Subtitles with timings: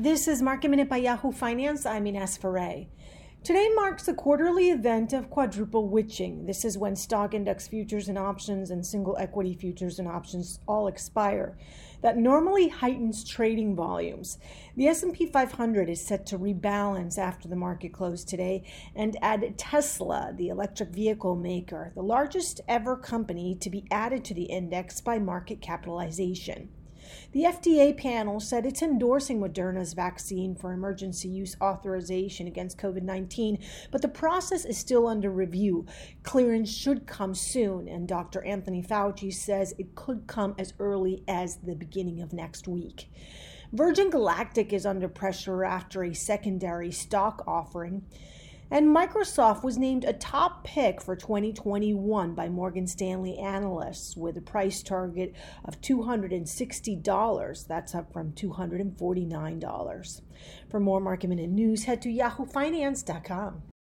[0.00, 1.84] This is Market Minute by Yahoo Finance.
[1.84, 2.86] I'm Ines Ferre.
[3.44, 6.46] Today marks the quarterly event of quadruple witching.
[6.46, 10.86] This is when stock index futures and options and single equity futures and options all
[10.86, 11.58] expire.
[12.00, 14.38] That normally heightens trading volumes.
[14.78, 18.64] The S&P 500 is set to rebalance after the market closed today
[18.96, 24.32] and add Tesla, the electric vehicle maker, the largest ever company to be added to
[24.32, 26.70] the index by market capitalization.
[27.32, 33.58] The FDA panel said it's endorsing Moderna's vaccine for emergency use authorization against COVID 19,
[33.90, 35.86] but the process is still under review.
[36.22, 38.44] Clearance should come soon, and Dr.
[38.44, 43.08] Anthony Fauci says it could come as early as the beginning of next week.
[43.72, 48.04] Virgin Galactic is under pressure after a secondary stock offering.
[48.70, 54.40] And Microsoft was named a top pick for 2021 by Morgan Stanley analysts with a
[54.40, 57.66] price target of $260.
[57.66, 60.20] That's up from $249.
[60.70, 63.62] For more market minute news, head to yahoofinance.com.